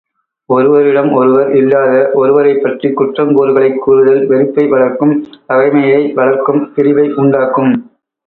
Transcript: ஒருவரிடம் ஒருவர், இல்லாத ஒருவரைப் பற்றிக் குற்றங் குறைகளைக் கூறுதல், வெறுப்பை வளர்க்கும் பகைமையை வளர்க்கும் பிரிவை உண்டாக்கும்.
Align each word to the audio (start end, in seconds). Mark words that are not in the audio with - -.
ஒருவரிடம் 0.49 1.11
ஒருவர், 1.11 1.55
இல்லாத 1.55 2.09
ஒருவரைப் 2.13 2.63
பற்றிக் 2.63 3.01
குற்றங் 3.01 3.33
குறைகளைக் 3.33 3.81
கூறுதல், 3.81 4.25
வெறுப்பை 4.27 4.67
வளர்க்கும் 4.67 5.13
பகைமையை 5.49 6.13
வளர்க்கும் 6.13 6.73
பிரிவை 6.73 7.13
உண்டாக்கும். 7.13 7.71